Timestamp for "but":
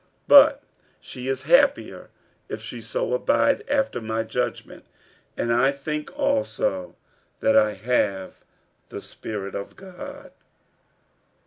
0.29-0.63